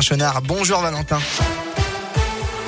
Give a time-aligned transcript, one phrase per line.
[0.00, 0.42] Chenard.
[0.42, 1.18] Bonjour Valentin.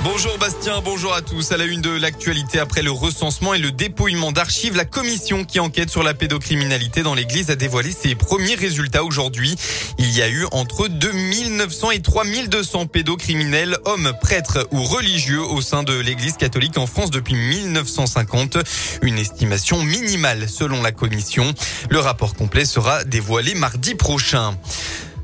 [0.04, 1.52] Bonjour Bastien, bonjour à tous.
[1.52, 5.60] À la une de l'actualité après le recensement et le dépouillement d'archives, la commission qui
[5.60, 9.54] enquête sur la pédocriminalité dans l'église a dévoilé ses premiers résultats aujourd'hui.
[9.98, 15.85] Il y a eu entre 2900 et 3200 pédocriminels, hommes, prêtres ou religieux au sein
[15.85, 18.59] de l'église catholique en France depuis 1950.
[19.03, 21.55] Une estimation minimale selon la commission.
[21.91, 24.57] Le rapport complet sera dévoilé mardi prochain.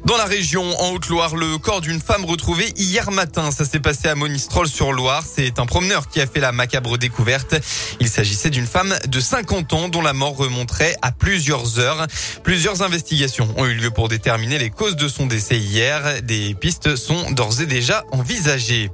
[0.09, 3.51] Dans la région, en Haute-Loire, le corps d'une femme retrouvée hier matin.
[3.51, 5.23] Ça s'est passé à Monistrol sur Loire.
[5.23, 7.57] C'est un promeneur qui a fait la macabre découverte.
[8.01, 12.07] Il s'agissait d'une femme de 50 ans dont la mort remonterait à plusieurs heures.
[12.43, 16.23] Plusieurs investigations ont eu lieu pour déterminer les causes de son décès hier.
[16.23, 18.91] Des pistes sont d'ores et déjà envisagées.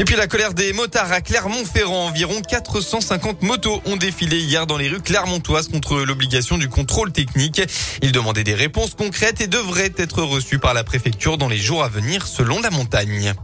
[0.00, 2.06] Et puis la colère des motards à Clermont-Ferrand.
[2.06, 7.60] Environ 450 motos ont défilé hier dans les rues clermontoises contre l'obligation du contrôle technique.
[8.00, 11.84] Ils demandaient des réponses concrètes et devraient être reçus par la préfecture dans les jours
[11.84, 13.34] à venir selon la montagne.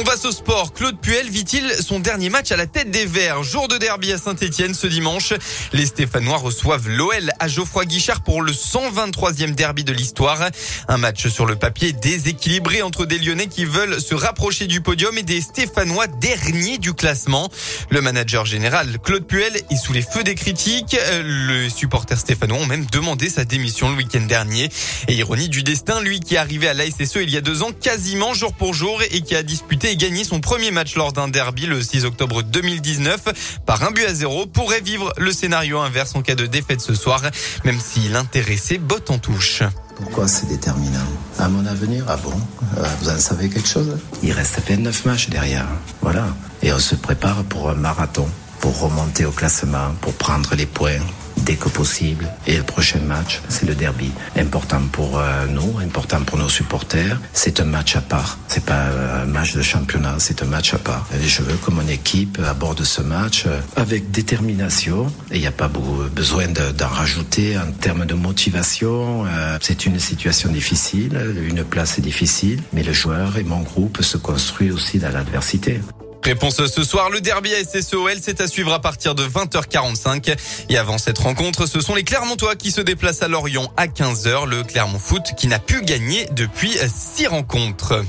[0.00, 0.72] On passe au sport.
[0.74, 3.42] Claude Puel vit-il son dernier match à la tête des Verts?
[3.42, 5.32] Jour de derby à Saint-Etienne ce dimanche.
[5.72, 10.38] Les Stéphanois reçoivent l'OL à Geoffroy Guichard pour le 123e derby de l'histoire.
[10.86, 15.18] Un match sur le papier déséquilibré entre des Lyonnais qui veulent se rapprocher du podium
[15.18, 17.50] et des Stéphanois derniers du classement.
[17.90, 20.96] Le manager général Claude Puel est sous les feux des critiques.
[21.24, 24.68] Les supporters stéphanois ont même demandé sa démission le week-end dernier.
[25.08, 27.72] Et ironie du destin, lui qui est arrivé à l'ASSE il y a deux ans
[27.72, 31.28] quasiment jour pour jour et qui a disputé et gagné son premier match lors d'un
[31.28, 36.14] derby le 6 octobre 2019 par un but à zéro pourrait vivre le scénario inverse
[36.14, 37.22] en cas de défaite ce soir,
[37.64, 39.62] même si l'intéressé botte en touche.
[39.96, 40.98] Pourquoi c'est déterminant?
[41.38, 42.34] À mon avenir, ah bon?
[42.76, 43.96] Euh, Vous en savez quelque chose?
[44.22, 45.66] Il reste 29 matchs derrière.
[46.02, 46.26] Voilà.
[46.62, 48.28] Et on se prépare pour un marathon,
[48.60, 51.00] pour remonter au classement, pour prendre les points,
[51.48, 52.28] dès que possible.
[52.46, 54.10] Et le prochain match, c'est le derby.
[54.36, 57.18] Important pour euh, nous, important pour nos supporters.
[57.32, 58.38] C'est un match à part.
[58.48, 58.82] C'est pas
[59.22, 61.06] un match de championnat, c'est un match à part.
[61.14, 65.06] Et je veux que mon équipe aborde ce match euh, avec détermination.
[65.30, 65.70] Et il n'y a pas
[66.14, 69.24] besoin d'en rajouter en termes de motivation.
[69.24, 71.14] Euh, c'est une situation difficile,
[71.48, 75.80] une place est difficile, mais le joueur et mon groupe se construisent aussi dans l'adversité.
[76.28, 80.36] Réponse ce soir, le derby à SSOL, c'est à suivre à partir de 20h45.
[80.68, 84.46] Et avant cette rencontre, ce sont les Clermontois qui se déplacent à Lorient à 15h.
[84.46, 88.04] Le Clermont Foot qui n'a pu gagner depuis six rencontres.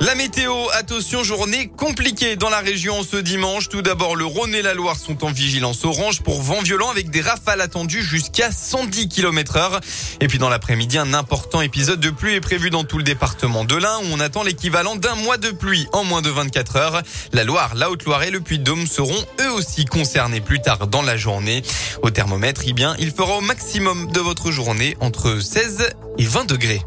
[0.00, 3.68] La météo, attention, journée compliquée dans la région ce dimanche.
[3.68, 7.10] Tout d'abord, le Rhône et la Loire sont en vigilance orange pour vent violent avec
[7.10, 9.80] des rafales attendues jusqu'à 110 km heure.
[10.20, 13.64] Et puis dans l'après-midi, un important épisode de pluie est prévu dans tout le département
[13.64, 17.02] de l'Ain où on attend l'équivalent d'un mois de pluie en moins de 24 heures.
[17.32, 21.16] La Loire, la Haute-Loire et le Puy-de-Dôme seront eux aussi concernés plus tard dans la
[21.16, 21.62] journée.
[22.02, 26.46] Au thermomètre, eh bien, il fera au maximum de votre journée entre 16 et 20
[26.46, 26.82] degrés.